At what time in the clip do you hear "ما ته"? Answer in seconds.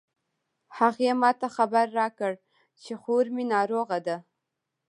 1.21-1.47